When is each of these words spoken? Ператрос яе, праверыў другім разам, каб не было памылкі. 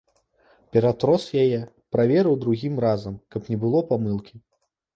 Ператрос 0.77 1.23
яе, 1.43 1.59
праверыў 1.97 2.35
другім 2.47 2.75
разам, 2.87 3.21
каб 3.35 3.41
не 3.53 3.57
было 3.67 3.87
памылкі. 3.95 4.35